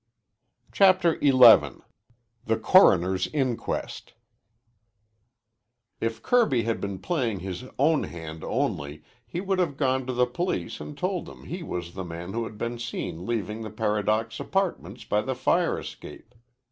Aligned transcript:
CHAPTER 0.71 1.19
XI 1.21 1.29
THE 2.45 2.57
CORONER'S 2.59 3.27
INQUEST 3.27 4.13
If 5.99 6.23
Kirby 6.23 6.63
had 6.63 6.81
been 6.81 6.97
playing 6.97 7.41
his 7.41 7.65
own 7.77 8.05
hand 8.05 8.43
only 8.43 9.03
he 9.27 9.41
would 9.41 9.59
have 9.59 9.77
gone 9.77 10.07
to 10.07 10.13
the 10.13 10.25
police 10.25 10.79
and 10.79 10.97
told 10.97 11.27
them 11.27 11.43
he 11.43 11.61
was 11.61 11.93
the 11.93 12.03
man 12.03 12.33
who 12.33 12.45
had 12.45 12.57
been 12.57 12.79
seen 12.79 13.27
leaving 13.27 13.61
the 13.61 13.69
Paradox 13.69 14.39
Apartments 14.39 15.03
by 15.03 15.21
the 15.21 15.35
fire 15.35 15.77
escape. 15.77 16.33